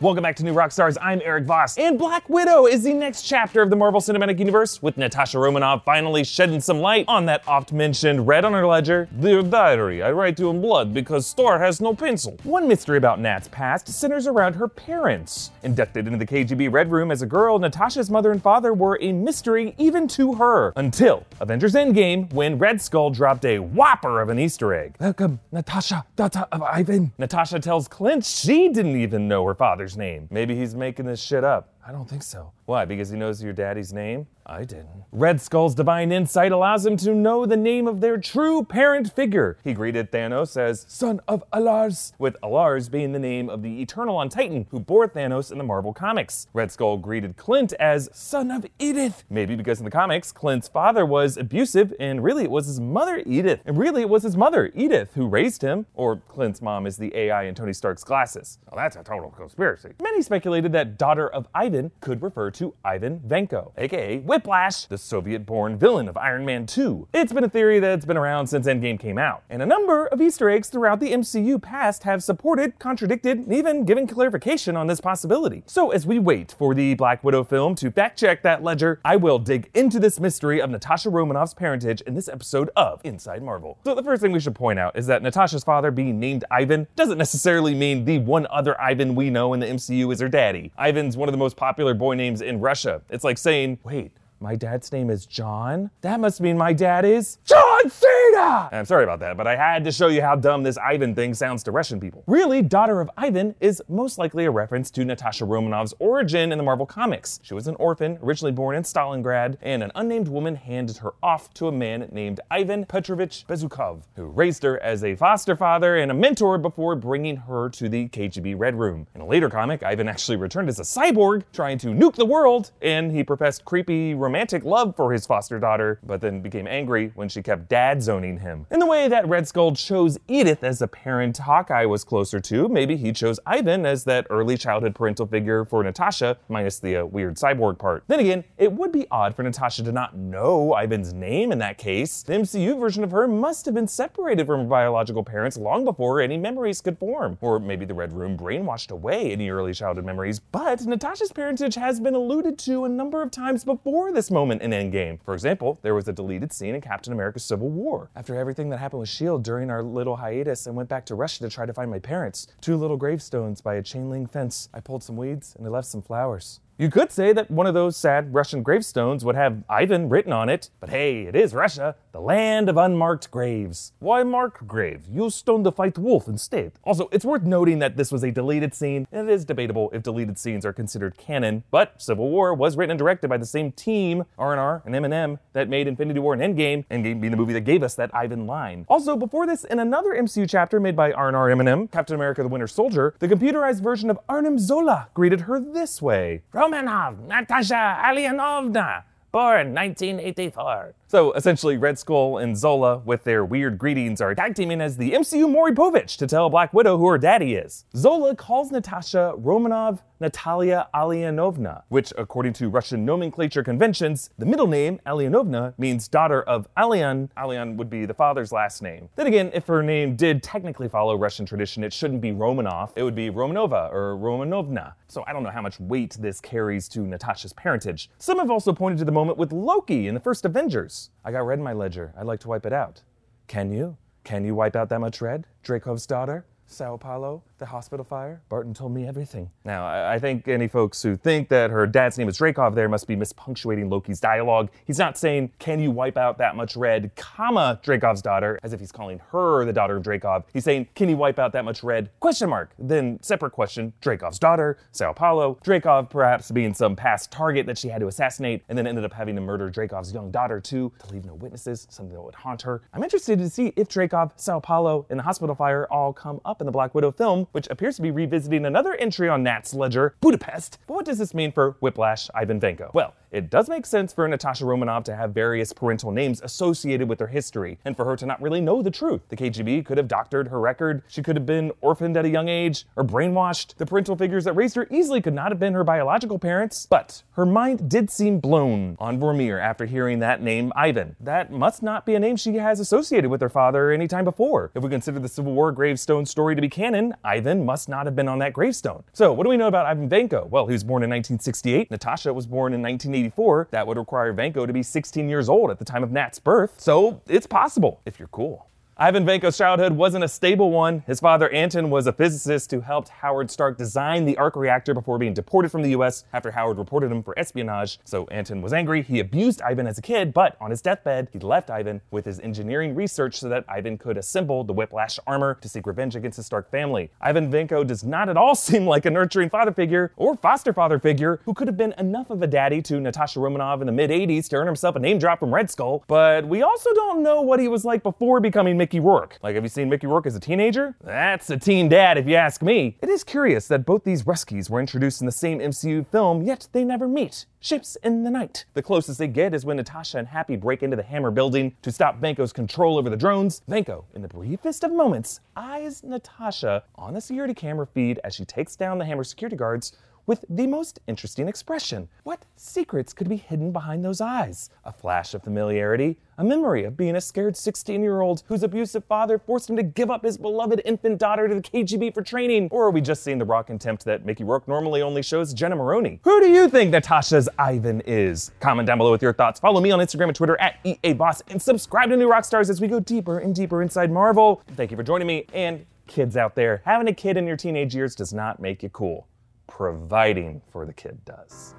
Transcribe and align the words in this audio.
Welcome 0.00 0.24
back 0.24 0.34
to 0.36 0.44
New 0.44 0.54
Rockstars. 0.54 0.96
I'm 1.00 1.22
Erik 1.22 1.44
Voss, 1.44 1.78
and 1.78 1.96
Black 1.96 2.28
Widow 2.28 2.66
is 2.66 2.82
the 2.82 2.92
next 2.92 3.22
chapter 3.22 3.62
of 3.62 3.70
the 3.70 3.76
Marvel 3.76 4.00
Cinematic 4.00 4.40
Universe, 4.40 4.82
with 4.82 4.96
Natasha 4.96 5.38
Romanoff 5.38 5.84
finally 5.84 6.24
shedding 6.24 6.60
some 6.60 6.80
light 6.80 7.04
on 7.06 7.26
that 7.26 7.46
oft-mentioned 7.46 8.26
red 8.26 8.44
on 8.44 8.54
her 8.54 8.66
ledger. 8.66 9.08
Dear 9.20 9.44
diary, 9.44 10.02
I 10.02 10.10
write 10.10 10.40
you 10.40 10.50
in 10.50 10.60
blood 10.60 10.92
because 10.92 11.28
Star 11.28 11.60
has 11.60 11.80
no 11.80 11.94
pencil. 11.94 12.36
One 12.42 12.66
mystery 12.66 12.98
about 12.98 13.20
Nat's 13.20 13.46
past 13.46 13.86
centers 13.86 14.26
around 14.26 14.54
her 14.54 14.66
parents. 14.66 15.52
Inducted 15.62 16.08
into 16.08 16.18
the 16.18 16.26
KGB 16.26 16.72
Red 16.72 16.90
Room 16.90 17.12
as 17.12 17.22
a 17.22 17.26
girl, 17.26 17.60
Natasha's 17.60 18.10
mother 18.10 18.32
and 18.32 18.42
father 18.42 18.74
were 18.74 18.98
a 19.00 19.12
mystery 19.12 19.76
even 19.78 20.08
to 20.08 20.34
her, 20.34 20.72
until 20.74 21.24
Avengers 21.38 21.74
Endgame, 21.74 22.32
when 22.32 22.58
Red 22.58 22.82
Skull 22.82 23.10
dropped 23.10 23.44
a 23.44 23.60
whopper 23.60 24.20
of 24.20 24.28
an 24.28 24.40
Easter 24.40 24.74
egg. 24.74 24.96
Welcome, 24.98 25.38
Natasha, 25.52 26.04
daughter 26.16 26.48
of 26.50 26.62
Ivan. 26.64 27.12
Natasha 27.16 27.60
tells 27.60 27.86
Clint 27.86 28.24
she 28.24 28.68
didn't 28.68 29.00
even 29.00 29.28
know 29.28 29.46
her 29.46 29.54
father's 29.84 29.96
name. 29.98 30.28
Maybe 30.30 30.56
he's 30.56 30.74
making 30.74 31.06
this 31.06 31.22
shit 31.22 31.44
up. 31.44 31.73
I 31.86 31.92
don't 31.92 32.08
think 32.08 32.22
so. 32.22 32.52
Why? 32.64 32.86
Because 32.86 33.10
he 33.10 33.18
knows 33.18 33.42
your 33.42 33.52
daddy's 33.52 33.92
name? 33.92 34.26
I 34.46 34.64
didn't. 34.64 35.04
Red 35.10 35.40
Skull's 35.40 35.74
divine 35.74 36.12
insight 36.12 36.52
allows 36.52 36.84
him 36.84 36.96
to 36.98 37.14
know 37.14 37.46
the 37.46 37.56
name 37.56 37.86
of 37.86 38.00
their 38.00 38.18
true 38.18 38.62
parent 38.62 39.14
figure. 39.14 39.58
He 39.64 39.72
greeted 39.72 40.10
Thanos 40.10 40.56
as 40.58 40.84
son 40.88 41.20
of 41.26 41.42
Alars, 41.50 42.12
with 42.18 42.36
Alars 42.42 42.90
being 42.90 43.12
the 43.12 43.18
name 43.18 43.48
of 43.48 43.62
the 43.62 43.80
Eternal 43.80 44.16
on 44.16 44.28
Titan 44.28 44.66
who 44.70 44.80
bore 44.80 45.08
Thanos 45.08 45.50
in 45.50 45.56
the 45.58 45.64
Marvel 45.64 45.94
comics. 45.94 46.46
Red 46.52 46.70
Skull 46.70 46.98
greeted 46.98 47.36
Clint 47.36 47.72
as 47.74 48.10
son 48.12 48.50
of 48.50 48.66
Edith. 48.78 49.24
Maybe 49.30 49.56
because 49.56 49.78
in 49.78 49.84
the 49.84 49.90
comics, 49.90 50.30
Clint's 50.32 50.68
father 50.68 51.06
was 51.06 51.36
abusive, 51.36 51.94
and 51.98 52.22
really 52.22 52.44
it 52.44 52.50
was 52.50 52.66
his 52.66 52.80
mother, 52.80 53.22
Edith. 53.24 53.60
And 53.64 53.78
really 53.78 54.02
it 54.02 54.10
was 54.10 54.22
his 54.24 54.36
mother, 54.36 54.70
Edith, 54.74 55.14
who 55.14 55.26
raised 55.26 55.62
him. 55.62 55.86
Or 55.94 56.16
Clint's 56.28 56.60
mom 56.60 56.86
is 56.86 56.98
the 56.98 57.14
AI 57.16 57.44
in 57.44 57.54
Tony 57.54 57.72
Stark's 57.72 58.04
glasses. 58.04 58.58
Well, 58.70 58.76
that's 58.76 58.96
a 58.96 59.02
total 59.02 59.30
conspiracy. 59.30 59.92
Many 60.02 60.20
speculated 60.20 60.72
that 60.72 60.98
daughter 60.98 61.28
of 61.28 61.46
Ivan 61.54 61.73
could 62.00 62.22
refer 62.22 62.50
to 62.52 62.74
Ivan 62.84 63.20
Vanko, 63.20 63.72
aka 63.76 64.18
Whiplash, 64.20 64.86
the 64.86 64.98
Soviet 64.98 65.44
born 65.44 65.76
villain 65.76 66.08
of 66.08 66.16
Iron 66.16 66.44
Man 66.44 66.66
2. 66.66 67.08
It's 67.12 67.32
been 67.32 67.44
a 67.44 67.48
theory 67.48 67.80
that's 67.80 68.04
been 68.04 68.16
around 68.16 68.46
since 68.46 68.66
Endgame 68.66 68.98
came 68.98 69.18
out, 69.18 69.42
and 69.50 69.60
a 69.60 69.66
number 69.66 70.06
of 70.06 70.20
Easter 70.20 70.48
eggs 70.48 70.68
throughout 70.68 71.00
the 71.00 71.12
MCU 71.12 71.60
past 71.60 72.04
have 72.04 72.22
supported, 72.22 72.78
contradicted, 72.78 73.38
and 73.38 73.52
even 73.52 73.84
given 73.84 74.06
clarification 74.06 74.76
on 74.76 74.86
this 74.86 75.00
possibility. 75.00 75.64
So, 75.66 75.90
as 75.90 76.06
we 76.06 76.18
wait 76.18 76.54
for 76.56 76.74
the 76.74 76.94
Black 76.94 77.24
Widow 77.24 77.42
film 77.44 77.74
to 77.76 77.90
fact 77.90 78.18
check 78.18 78.42
that 78.42 78.62
ledger, 78.62 79.00
I 79.04 79.16
will 79.16 79.38
dig 79.38 79.70
into 79.74 79.98
this 79.98 80.20
mystery 80.20 80.60
of 80.60 80.70
Natasha 80.70 81.10
Romanoff's 81.10 81.54
parentage 81.54 82.00
in 82.02 82.14
this 82.14 82.28
episode 82.28 82.70
of 82.76 83.00
Inside 83.04 83.42
Marvel. 83.42 83.78
So, 83.84 83.94
the 83.94 84.02
first 84.02 84.22
thing 84.22 84.32
we 84.32 84.40
should 84.40 84.54
point 84.54 84.78
out 84.78 84.96
is 84.96 85.06
that 85.08 85.22
Natasha's 85.22 85.64
father 85.64 85.90
being 85.90 86.20
named 86.20 86.44
Ivan 86.50 86.86
doesn't 86.94 87.18
necessarily 87.18 87.74
mean 87.74 88.04
the 88.04 88.18
one 88.18 88.46
other 88.50 88.80
Ivan 88.80 89.14
we 89.14 89.30
know 89.30 89.52
in 89.54 89.60
the 89.60 89.66
MCU 89.66 90.12
is 90.12 90.20
her 90.20 90.28
daddy. 90.28 90.72
Ivan's 90.78 91.16
one 91.16 91.28
of 91.28 91.32
the 91.32 91.38
most 91.38 91.56
popular 91.64 91.94
boy 91.94 92.14
names 92.14 92.42
in 92.42 92.60
Russia. 92.60 93.00
It's 93.08 93.24
like 93.24 93.38
saying, 93.38 93.78
wait, 93.84 94.12
my 94.38 94.54
dad's 94.54 94.92
name 94.92 95.08
is 95.08 95.24
John? 95.24 95.90
That 96.02 96.20
must 96.20 96.42
mean 96.42 96.58
my 96.58 96.74
dad 96.74 97.06
is 97.06 97.38
John 97.46 97.73
Cena! 97.90 98.68
I'm 98.72 98.84
sorry 98.84 99.04
about 99.04 99.20
that, 99.20 99.36
but 99.36 99.46
I 99.46 99.56
had 99.56 99.84
to 99.84 99.92
show 99.92 100.08
you 100.08 100.22
how 100.22 100.36
dumb 100.36 100.62
this 100.62 100.78
Ivan 100.78 101.14
thing 101.14 101.34
sounds 101.34 101.62
to 101.64 101.70
Russian 101.70 102.00
people. 102.00 102.24
Really, 102.26 102.62
Daughter 102.62 103.00
of 103.00 103.10
Ivan 103.16 103.54
is 103.60 103.82
most 103.88 104.18
likely 104.18 104.44
a 104.44 104.50
reference 104.50 104.90
to 104.92 105.04
Natasha 105.04 105.44
Romanoff's 105.44 105.94
origin 105.98 106.52
in 106.52 106.58
the 106.58 106.64
Marvel 106.64 106.86
Comics. 106.86 107.40
She 107.42 107.54
was 107.54 107.66
an 107.66 107.76
orphan, 107.76 108.18
originally 108.22 108.52
born 108.52 108.76
in 108.76 108.82
Stalingrad, 108.82 109.56
and 109.62 109.82
an 109.82 109.92
unnamed 109.94 110.28
woman 110.28 110.56
handed 110.56 110.98
her 110.98 111.14
off 111.22 111.52
to 111.54 111.68
a 111.68 111.72
man 111.72 112.08
named 112.12 112.40
Ivan 112.50 112.84
Petrovich 112.84 113.44
Bezukov, 113.46 114.02
who 114.16 114.24
raised 114.26 114.62
her 114.62 114.82
as 114.82 115.04
a 115.04 115.14
foster 115.14 115.56
father 115.56 115.96
and 115.96 116.10
a 116.10 116.14
mentor 116.14 116.58
before 116.58 116.96
bringing 116.96 117.36
her 117.36 117.68
to 117.70 117.88
the 117.88 118.08
KGB 118.08 118.54
Red 118.58 118.76
Room. 118.78 119.06
In 119.14 119.20
a 119.20 119.26
later 119.26 119.50
comic, 119.50 119.82
Ivan 119.82 120.08
actually 120.08 120.36
returned 120.36 120.68
as 120.68 120.78
a 120.78 120.82
cyborg, 120.82 121.44
trying 121.52 121.78
to 121.78 121.88
nuke 121.88 122.14
the 122.16 122.24
world, 122.24 122.72
and 122.82 123.12
he 123.12 123.22
professed 123.24 123.64
creepy 123.64 124.14
romantic 124.14 124.64
love 124.64 124.96
for 124.96 125.12
his 125.12 125.26
foster 125.26 125.58
daughter, 125.58 125.98
but 126.02 126.20
then 126.20 126.40
became 126.40 126.66
angry 126.66 127.12
when 127.14 127.28
she 127.28 127.42
kept 127.42 127.68
dad 127.74 128.00
zoning 128.00 128.38
him. 128.38 128.68
In 128.70 128.78
the 128.78 128.86
way 128.86 129.08
that 129.08 129.26
Red 129.26 129.48
Skull 129.48 129.74
chose 129.74 130.16
Edith 130.28 130.62
as 130.62 130.80
a 130.80 130.86
parent 130.86 131.38
Hawkeye 131.38 131.86
was 131.86 132.04
closer 132.04 132.38
to, 132.38 132.68
maybe 132.68 132.96
he 132.96 133.12
chose 133.12 133.40
Ivan 133.46 133.84
as 133.84 134.04
that 134.04 134.28
early 134.30 134.56
childhood 134.56 134.94
parental 134.94 135.26
figure 135.26 135.64
for 135.64 135.82
Natasha, 135.82 136.38
minus 136.48 136.78
the 136.78 136.98
uh, 136.98 137.04
weird 137.04 137.34
cyborg 137.34 137.80
part. 137.80 138.04
Then 138.06 138.20
again, 138.20 138.44
it 138.58 138.72
would 138.72 138.92
be 138.92 139.08
odd 139.10 139.34
for 139.34 139.42
Natasha 139.42 139.82
to 139.82 139.90
not 139.90 140.16
know 140.16 140.72
Ivan's 140.76 141.12
name 141.12 141.50
in 141.50 141.58
that 141.58 141.76
case. 141.76 142.22
The 142.22 142.34
MCU 142.34 142.78
version 142.78 143.02
of 143.02 143.10
her 143.10 143.26
must 143.26 143.64
have 143.64 143.74
been 143.74 143.88
separated 143.88 144.46
from 144.46 144.60
her 144.60 144.66
biological 144.68 145.24
parents 145.24 145.56
long 145.56 145.84
before 145.84 146.20
any 146.20 146.36
memories 146.36 146.80
could 146.80 146.96
form. 146.96 147.38
Or 147.40 147.58
maybe 147.58 147.84
the 147.84 147.94
Red 147.94 148.12
Room 148.12 148.38
brainwashed 148.38 148.92
away 148.92 149.32
any 149.32 149.50
early 149.50 149.74
childhood 149.74 150.04
memories. 150.04 150.38
But 150.38 150.86
Natasha's 150.86 151.32
parentage 151.32 151.74
has 151.74 151.98
been 151.98 152.14
alluded 152.14 152.56
to 152.60 152.84
a 152.84 152.88
number 152.88 153.20
of 153.20 153.32
times 153.32 153.64
before 153.64 154.12
this 154.12 154.30
moment 154.30 154.62
in 154.62 154.70
Endgame. 154.70 155.18
For 155.24 155.34
example, 155.34 155.80
there 155.82 155.96
was 155.96 156.06
a 156.06 156.12
deleted 156.12 156.52
scene 156.52 156.76
in 156.76 156.80
Captain 156.80 157.12
America's 157.12 157.44
Civil 157.44 157.63
War. 157.64 158.10
After 158.16 158.36
everything 158.36 158.70
that 158.70 158.78
happened 158.78 159.00
with 159.00 159.08
S.H.I.E.L.D. 159.08 159.42
during 159.42 159.70
our 159.70 159.82
little 159.82 160.16
hiatus, 160.16 160.66
I 160.66 160.70
went 160.70 160.88
back 160.88 161.06
to 161.06 161.14
Russia 161.14 161.40
to 161.44 161.50
try 161.50 161.66
to 161.66 161.72
find 161.72 161.90
my 161.90 161.98
parents. 161.98 162.46
Two 162.60 162.76
little 162.76 162.96
gravestones 162.96 163.60
by 163.60 163.74
a 163.74 163.82
chain 163.82 164.10
link 164.10 164.30
fence. 164.30 164.68
I 164.74 164.80
pulled 164.80 165.02
some 165.02 165.16
weeds 165.16 165.54
and 165.56 165.66
I 165.66 165.70
left 165.70 165.88
some 165.88 166.02
flowers. 166.02 166.60
You 166.76 166.90
could 166.90 167.12
say 167.12 167.32
that 167.32 167.52
one 167.52 167.68
of 167.68 167.74
those 167.74 167.96
sad 167.96 168.34
Russian 168.34 168.64
gravestones 168.64 169.24
would 169.24 169.36
have 169.36 169.62
Ivan 169.68 170.08
written 170.08 170.32
on 170.32 170.48
it, 170.48 170.70
but 170.80 170.90
hey, 170.90 171.22
it 171.22 171.36
is 171.36 171.54
Russia, 171.54 171.94
the 172.10 172.20
land 172.20 172.68
of 172.68 172.76
unmarked 172.76 173.30
graves. 173.30 173.92
Why 174.00 174.24
mark 174.24 174.66
grave? 174.66 175.06
Use 175.08 175.36
stone 175.36 175.62
to 175.62 175.70
fight 175.70 175.96
wolf 175.98 176.26
instead. 176.26 176.72
Also, 176.82 177.08
it's 177.12 177.24
worth 177.24 177.44
noting 177.44 177.78
that 177.78 177.96
this 177.96 178.10
was 178.10 178.24
a 178.24 178.32
deleted 178.32 178.74
scene, 178.74 179.06
and 179.12 179.30
it 179.30 179.32
is 179.32 179.44
debatable 179.44 179.88
if 179.92 180.02
deleted 180.02 180.36
scenes 180.36 180.66
are 180.66 180.72
considered 180.72 181.16
canon, 181.16 181.62
but 181.70 182.02
Civil 182.02 182.28
War 182.28 182.52
was 182.52 182.76
written 182.76 182.90
and 182.90 182.98
directed 182.98 183.28
by 183.28 183.36
the 183.36 183.46
same 183.46 183.70
team, 183.70 184.24
R&R 184.36 184.82
and 184.84 184.96
M&M, 184.96 185.38
that 185.52 185.68
made 185.68 185.86
Infinity 185.86 186.18
War 186.18 186.34
and 186.34 186.42
Endgame, 186.42 186.84
Endgame 186.90 187.20
being 187.20 187.30
the 187.30 187.36
movie 187.36 187.52
that 187.52 187.60
gave 187.60 187.84
us 187.84 187.94
that 187.94 188.12
Ivan 188.12 188.48
line. 188.48 188.84
Also, 188.88 189.16
before 189.16 189.46
this, 189.46 189.62
in 189.62 189.78
another 189.78 190.10
MCU 190.10 190.50
chapter 190.50 190.80
made 190.80 190.96
by 190.96 191.12
R&R 191.12 191.50
M&M, 191.50 191.86
Captain 191.86 192.16
America 192.16 192.42
the 192.42 192.48
Winter 192.48 192.66
Soldier, 192.66 193.14
the 193.20 193.28
computerized 193.28 193.80
version 193.80 194.10
of 194.10 194.18
Arnim 194.28 194.58
Zola 194.58 195.08
greeted 195.14 195.42
her 195.42 195.60
this 195.60 196.02
way. 196.02 196.42
Romanov, 196.64 197.20
Natalia 197.28 198.00
Alyanovna, 198.00 199.04
born 199.30 199.74
1984. 199.74 200.94
So 201.14 201.30
essentially, 201.34 201.76
Red 201.76 201.96
Skull 201.96 202.38
and 202.38 202.58
Zola, 202.58 202.98
with 202.98 203.22
their 203.22 203.44
weird 203.44 203.78
greetings, 203.78 204.20
are 204.20 204.34
tag 204.34 204.56
teaming 204.56 204.80
as 204.80 204.96
the 204.96 205.12
MCU 205.12 205.48
Maury 205.48 205.70
Povich 205.70 206.16
to 206.16 206.26
tell 206.26 206.50
Black 206.50 206.74
Widow 206.74 206.98
who 206.98 207.06
her 207.06 207.18
daddy 207.18 207.54
is. 207.54 207.84
Zola 207.94 208.34
calls 208.34 208.72
Natasha 208.72 209.32
Romanov 209.38 210.00
Natalia 210.20 210.88
Alyanovna, 210.94 211.82
which, 211.88 212.12
according 212.16 212.52
to 212.54 212.68
Russian 212.68 213.04
nomenclature 213.04 213.62
conventions, 213.62 214.30
the 214.38 214.46
middle 214.46 214.66
name, 214.66 215.00
Alyanovna, 215.06 215.74
means 215.76 216.08
daughter 216.08 216.42
of 216.42 216.66
Alyan. 216.76 217.30
Alyan 217.36 217.76
would 217.76 217.90
be 217.90 218.06
the 218.06 218.14
father's 218.14 218.50
last 218.52 218.80
name. 218.80 219.08
Then 219.16 219.26
again, 219.26 219.50
if 219.52 219.66
her 219.66 219.82
name 219.82 220.16
did 220.16 220.42
technically 220.42 220.88
follow 220.88 221.16
Russian 221.16 221.44
tradition, 221.44 221.84
it 221.84 221.92
shouldn't 221.92 222.20
be 222.20 222.30
Romanov, 222.30 222.92
it 222.96 223.02
would 223.02 223.14
be 223.14 223.28
Romanova 223.30 223.92
or 223.92 224.16
Romanovna. 224.16 224.94
So 225.08 225.24
I 225.26 225.32
don't 225.32 225.42
know 225.42 225.50
how 225.50 225.62
much 225.62 225.78
weight 225.78 226.16
this 226.18 226.40
carries 226.40 226.88
to 226.90 227.00
Natasha's 227.00 227.52
parentage. 227.52 228.08
Some 228.18 228.38
have 228.38 228.50
also 228.50 228.72
pointed 228.72 228.98
to 229.00 229.04
the 229.04 229.12
moment 229.12 229.36
with 229.36 229.52
Loki 229.52 230.08
in 230.08 230.14
the 230.14 230.20
first 230.20 230.44
Avengers. 230.44 231.03
I 231.24 231.32
got 231.32 231.46
red 231.46 231.58
in 231.58 231.64
my 231.64 231.72
ledger. 231.72 232.12
I'd 232.16 232.26
like 232.26 232.40
to 232.40 232.48
wipe 232.48 232.66
it 232.66 232.72
out. 232.72 233.02
Can 233.46 233.70
you? 233.72 233.96
Can 234.24 234.44
you 234.44 234.54
wipe 234.54 234.76
out 234.76 234.88
that 234.88 235.00
much 235.00 235.20
red? 235.20 235.46
Dreykov's 235.62 236.06
daughter? 236.06 236.46
Sao 236.66 236.96
Paulo? 236.96 237.42
The 237.58 237.66
hospital 237.66 238.04
fire? 238.04 238.42
Barton 238.48 238.74
told 238.74 238.92
me 238.92 239.06
everything. 239.06 239.50
Now, 239.64 239.86
I 239.86 240.14
I 240.14 240.18
think 240.18 240.48
any 240.48 240.68
folks 240.68 241.02
who 241.02 241.16
think 241.16 241.48
that 241.48 241.70
her 241.70 241.86
dad's 241.86 242.18
name 242.18 242.28
is 242.28 242.38
Dreykov 242.38 242.74
there 242.74 242.88
must 242.88 243.08
be 243.08 243.16
mispunctuating 243.16 243.90
Loki's 243.90 244.20
dialogue. 244.20 244.70
He's 244.84 244.98
not 244.98 245.18
saying, 245.18 245.52
can 245.58 245.80
you 245.80 245.90
wipe 245.90 246.16
out 246.16 246.38
that 246.38 246.56
much 246.56 246.76
red, 246.76 247.14
comma, 247.16 247.80
Dreykov's 247.82 248.22
daughter, 248.22 248.58
as 248.62 248.72
if 248.72 248.80
he's 248.80 248.92
calling 248.92 249.20
her 249.30 249.64
the 249.64 249.72
daughter 249.72 249.96
of 249.96 250.02
Dreykov. 250.02 250.44
He's 250.52 250.64
saying, 250.64 250.88
can 250.94 251.08
you 251.08 251.16
wipe 251.16 251.38
out 251.38 251.52
that 251.52 251.64
much 251.64 251.82
red, 251.82 252.10
question 252.20 252.48
mark. 252.48 252.72
Then, 252.78 253.18
separate 253.22 253.52
question, 253.52 253.92
Dreykov's 254.02 254.38
daughter, 254.38 254.78
Sao 254.92 255.12
Paulo. 255.12 255.58
Dreykov 255.64 256.10
perhaps 256.10 256.50
being 256.50 256.74
some 256.74 256.94
past 256.96 257.30
target 257.30 257.66
that 257.66 257.78
she 257.78 257.88
had 257.88 258.00
to 258.00 258.06
assassinate, 258.06 258.62
and 258.68 258.78
then 258.78 258.86
ended 258.86 259.04
up 259.04 259.12
having 259.12 259.34
to 259.34 259.40
murder 259.40 259.70
Dreykov's 259.70 260.12
young 260.12 260.30
daughter 260.30 260.60
too, 260.60 260.92
to 261.00 261.12
leave 261.12 261.24
no 261.24 261.34
witnesses, 261.34 261.86
something 261.90 262.14
that 262.14 262.22
would 262.22 262.34
haunt 262.34 262.62
her. 262.62 262.82
I'm 262.92 263.02
interested 263.02 263.38
to 263.38 263.50
see 263.50 263.72
if 263.76 263.88
Dreykov, 263.88 264.32
Sao 264.36 264.60
Paulo, 264.60 265.06
and 265.10 265.18
the 265.18 265.24
hospital 265.24 265.54
fire 265.54 265.86
all 265.90 266.12
come 266.12 266.40
up 266.44 266.53
in 266.60 266.66
the 266.66 266.72
Black 266.72 266.94
Widow 266.94 267.12
film, 267.12 267.46
which 267.52 267.66
appears 267.70 267.96
to 267.96 268.02
be 268.02 268.10
revisiting 268.10 268.64
another 268.64 268.94
entry 268.94 269.28
on 269.28 269.42
Nat's 269.42 269.74
ledger, 269.74 270.14
Budapest. 270.20 270.78
But 270.86 270.94
what 270.94 271.04
does 271.04 271.18
this 271.18 271.34
mean 271.34 271.52
for 271.52 271.76
Whiplash 271.80 272.30
Ivan 272.34 272.60
Vanko? 272.60 272.92
Well, 272.94 273.14
it 273.34 273.50
does 273.50 273.68
make 273.68 273.84
sense 273.84 274.12
for 274.12 274.26
Natasha 274.28 274.64
Romanov 274.64 275.04
to 275.04 275.16
have 275.16 275.34
various 275.34 275.72
parental 275.72 276.12
names 276.12 276.40
associated 276.42 277.08
with 277.08 277.18
her 277.18 277.26
history, 277.26 277.78
and 277.84 277.96
for 277.96 278.04
her 278.04 278.16
to 278.16 278.26
not 278.26 278.40
really 278.40 278.60
know 278.60 278.80
the 278.80 278.90
truth. 278.92 279.22
The 279.28 279.36
KGB 279.36 279.84
could 279.84 279.98
have 279.98 280.06
doctored 280.06 280.48
her 280.48 280.60
record, 280.60 281.02
she 281.08 281.22
could 281.22 281.34
have 281.34 281.44
been 281.44 281.72
orphaned 281.80 282.16
at 282.16 282.24
a 282.24 282.28
young 282.28 282.48
age, 282.48 282.86
or 282.94 283.02
brainwashed. 283.02 283.76
The 283.76 283.86
parental 283.86 284.16
figures 284.16 284.44
that 284.44 284.52
raised 284.52 284.76
her 284.76 284.86
easily 284.88 285.20
could 285.20 285.34
not 285.34 285.50
have 285.50 285.58
been 285.58 285.74
her 285.74 285.82
biological 285.82 286.38
parents, 286.38 286.86
but 286.88 287.24
her 287.32 287.44
mind 287.44 287.90
did 287.90 288.08
seem 288.08 288.38
blown 288.38 288.96
on 289.00 289.18
Vormir 289.18 289.60
after 289.60 289.86
hearing 289.86 290.20
that 290.20 290.40
name, 290.40 290.72
Ivan. 290.76 291.16
That 291.18 291.50
must 291.50 291.82
not 291.82 292.06
be 292.06 292.14
a 292.14 292.20
name 292.20 292.36
she 292.36 292.54
has 292.54 292.78
associated 292.78 293.30
with 293.30 293.40
her 293.40 293.48
father 293.48 293.90
any 293.90 294.06
time 294.06 294.24
before. 294.24 294.70
If 294.76 294.82
we 294.84 294.90
consider 294.90 295.18
the 295.18 295.28
Civil 295.28 295.54
War 295.54 295.72
gravestone 295.72 296.24
story 296.24 296.54
to 296.54 296.60
be 296.60 296.68
canon, 296.68 297.14
Ivan 297.24 297.66
must 297.66 297.88
not 297.88 298.06
have 298.06 298.14
been 298.14 298.28
on 298.28 298.38
that 298.38 298.52
gravestone. 298.52 299.02
So, 299.12 299.32
what 299.32 299.42
do 299.42 299.50
we 299.50 299.56
know 299.56 299.66
about 299.66 299.86
Ivan 299.86 300.08
Vanko? 300.08 300.48
Well, 300.48 300.66
he 300.66 300.72
was 300.72 300.84
born 300.84 301.02
in 301.02 301.10
1968. 301.10 301.90
Natasha 301.90 302.32
was 302.32 302.46
born 302.46 302.72
in 302.72 302.82
1984. 303.24 303.68
That 303.70 303.86
would 303.86 303.96
require 303.96 304.32
Vanko 304.34 304.66
to 304.66 304.72
be 304.72 304.82
16 304.82 305.28
years 305.28 305.48
old 305.48 305.70
at 305.70 305.78
the 305.78 305.84
time 305.84 306.02
of 306.02 306.12
Nat's 306.12 306.38
birth. 306.38 306.80
So, 306.80 307.22
it's 307.26 307.46
possible 307.46 308.00
if 308.04 308.18
you're 308.18 308.28
cool. 308.28 308.68
Ivan 308.96 309.26
Vanko's 309.26 309.58
childhood 309.58 309.94
wasn't 309.94 310.22
a 310.22 310.28
stable 310.28 310.70
one. 310.70 311.02
His 311.04 311.18
father, 311.18 311.48
Anton, 311.48 311.90
was 311.90 312.06
a 312.06 312.12
physicist 312.12 312.70
who 312.70 312.80
helped 312.80 313.08
Howard 313.08 313.50
Stark 313.50 313.76
design 313.76 314.24
the 314.24 314.36
arc 314.36 314.54
reactor 314.54 314.94
before 314.94 315.18
being 315.18 315.34
deported 315.34 315.70
from 315.70 315.82
the 315.82 315.90
US 315.90 316.22
after 316.32 316.52
Howard 316.52 316.78
reported 316.78 317.10
him 317.10 317.20
for 317.20 317.36
espionage. 317.36 317.98
So 318.04 318.28
Anton 318.28 318.62
was 318.62 318.72
angry. 318.72 319.02
He 319.02 319.18
abused 319.18 319.60
Ivan 319.62 319.88
as 319.88 319.98
a 319.98 320.02
kid, 320.02 320.32
but 320.32 320.56
on 320.60 320.70
his 320.70 320.80
deathbed, 320.80 321.26
he 321.32 321.40
left 321.40 321.70
Ivan 321.70 322.02
with 322.12 322.24
his 322.24 322.38
engineering 322.38 322.94
research 322.94 323.40
so 323.40 323.48
that 323.48 323.64
Ivan 323.68 323.98
could 323.98 324.16
assemble 324.16 324.62
the 324.62 324.72
Whiplash 324.72 325.18
armor 325.26 325.58
to 325.60 325.68
seek 325.68 325.88
revenge 325.88 326.14
against 326.14 326.36
the 326.36 326.44
Stark 326.44 326.70
family. 326.70 327.10
Ivan 327.20 327.50
Vanko 327.50 327.84
does 327.84 328.04
not 328.04 328.28
at 328.28 328.36
all 328.36 328.54
seem 328.54 328.86
like 328.86 329.06
a 329.06 329.10
nurturing 329.10 329.50
father 329.50 329.72
figure 329.72 330.12
or 330.16 330.36
foster 330.36 330.72
father 330.72 331.00
figure 331.00 331.40
who 331.46 331.52
could 331.52 331.66
have 331.66 331.76
been 331.76 331.94
enough 331.98 332.30
of 332.30 332.42
a 332.42 332.46
daddy 332.46 332.80
to 332.82 333.00
Natasha 333.00 333.40
Romanoff 333.40 333.80
in 333.80 333.86
the 333.86 333.92
mid 333.92 334.10
80s 334.10 334.48
to 334.50 334.56
earn 334.56 334.66
himself 334.68 334.94
a 334.94 335.00
name 335.00 335.18
drop 335.18 335.40
from 335.40 335.52
Red 335.52 335.68
Skull, 335.68 336.04
but 336.06 336.46
we 336.46 336.62
also 336.62 336.94
don't 336.94 337.24
know 337.24 337.42
what 337.42 337.58
he 337.58 337.66
was 337.66 337.84
like 337.84 338.04
before 338.04 338.38
becoming 338.38 338.83
Mickey 338.84 339.00
Rourke. 339.00 339.38
Like, 339.42 339.54
have 339.54 339.64
you 339.64 339.70
seen 339.70 339.88
Mickey 339.88 340.06
Rourke 340.06 340.26
as 340.26 340.36
a 340.36 340.40
teenager? 340.40 340.94
That's 341.02 341.48
a 341.48 341.56
teen 341.56 341.88
dad, 341.88 342.18
if 342.18 342.28
you 342.28 342.34
ask 342.34 342.60
me. 342.60 342.98
It 343.00 343.08
is 343.08 343.24
curious 343.24 343.66
that 343.68 343.86
both 343.86 344.04
these 344.04 344.24
Ruskies 344.24 344.68
were 344.68 344.78
introduced 344.78 345.22
in 345.22 345.26
the 345.26 345.32
same 345.32 345.58
MCU 345.58 346.06
film, 346.08 346.42
yet 346.42 346.68
they 346.72 346.84
never 346.84 347.08
meet. 347.08 347.46
Ships 347.60 347.96
in 348.02 348.24
the 348.24 348.30
night. 348.30 348.66
The 348.74 348.82
closest 348.82 349.18
they 349.18 349.26
get 349.26 349.54
is 349.54 349.64
when 349.64 349.78
Natasha 349.78 350.18
and 350.18 350.28
Happy 350.28 350.54
break 350.54 350.82
into 350.82 350.98
the 350.98 351.02
Hammer 351.02 351.30
building 351.30 351.74
to 351.80 351.90
stop 351.90 352.20
Vanko's 352.20 352.52
control 352.52 352.98
over 352.98 353.08
the 353.08 353.16
drones. 353.16 353.62
Vanko, 353.70 354.04
in 354.14 354.20
the 354.20 354.28
briefest 354.28 354.84
of 354.84 354.92
moments, 354.92 355.40
eyes 355.56 356.02
Natasha 356.02 356.84
on 356.96 357.14
the 357.14 357.22
security 357.22 357.54
camera 357.54 357.86
feed 357.86 358.20
as 358.22 358.34
she 358.34 358.44
takes 358.44 358.76
down 358.76 358.98
the 358.98 359.06
Hammer 359.06 359.24
security 359.24 359.56
guards 359.56 359.96
with 360.26 360.44
the 360.48 360.66
most 360.66 361.00
interesting 361.06 361.48
expression. 361.48 362.08
What 362.22 362.44
secrets 362.56 363.12
could 363.12 363.28
be 363.28 363.36
hidden 363.36 363.72
behind 363.72 364.04
those 364.04 364.20
eyes? 364.20 364.70
A 364.84 364.92
flash 364.92 365.34
of 365.34 365.42
familiarity, 365.42 366.18
a 366.38 366.44
memory 366.44 366.84
of 366.84 366.96
being 366.96 367.16
a 367.16 367.20
scared 367.20 367.56
16 367.56 368.02
year 368.02 368.20
old 368.20 368.42
whose 368.46 368.62
abusive 368.62 369.04
father 369.04 369.38
forced 369.38 369.68
him 369.70 369.76
to 369.76 369.82
give 369.82 370.10
up 370.10 370.24
his 370.24 370.36
beloved 370.36 370.80
infant 370.84 371.18
daughter 371.18 371.48
to 371.48 371.54
the 371.54 371.60
KGB 371.60 372.14
for 372.14 372.22
training? 372.22 372.68
Or 372.70 372.84
are 372.84 372.90
we 372.90 373.00
just 373.00 373.22
seeing 373.22 373.38
the 373.38 373.44
raw 373.44 373.62
contempt 373.62 374.04
that 374.04 374.24
Mickey 374.24 374.44
Rourke 374.44 374.66
normally 374.66 375.02
only 375.02 375.22
shows 375.22 375.52
Jenna 375.52 375.76
Maroney? 375.76 376.20
Who 376.24 376.40
do 376.40 376.48
you 376.48 376.68
think 376.68 376.90
Natasha's 376.90 377.48
Ivan 377.58 378.00
is? 378.02 378.50
Comment 378.60 378.86
down 378.86 378.98
below 378.98 379.12
with 379.12 379.22
your 379.22 379.32
thoughts. 379.32 379.60
Follow 379.60 379.80
me 379.80 379.90
on 379.90 380.00
Instagram 380.00 380.28
and 380.28 380.36
Twitter 380.36 380.60
at 380.60 380.82
EAVoss 380.84 381.42
and 381.48 381.60
subscribe 381.60 382.10
to 382.10 382.16
New 382.16 382.28
Rockstars 382.28 382.70
as 382.70 382.80
we 382.80 382.88
go 382.88 383.00
deeper 383.00 383.38
and 383.38 383.54
deeper 383.54 383.82
inside 383.82 384.10
Marvel. 384.10 384.62
Thank 384.74 384.90
you 384.90 384.96
for 384.96 385.02
joining 385.02 385.26
me 385.26 385.46
and 385.52 385.84
kids 386.06 386.36
out 386.36 386.54
there. 386.54 386.82
Having 386.84 387.08
a 387.08 387.14
kid 387.14 387.36
in 387.36 387.46
your 387.46 387.56
teenage 387.56 387.94
years 387.94 388.14
does 388.14 388.32
not 388.32 388.60
make 388.60 388.82
you 388.82 388.88
cool 388.90 389.26
providing 389.66 390.60
for 390.70 390.86
the 390.86 390.92
kid 390.92 391.24
does. 391.24 391.74